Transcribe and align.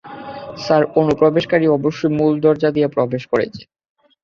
Sir, 0.57 0.83
অনুপ্রবেশকারী 0.95 1.65
অবশ্যই 1.69 2.11
মূল 2.17 2.33
দরজা 2.39 2.69
দিয়ে 2.71 2.87
প্রবেশ 2.87 3.23
করেছে। 3.31 3.61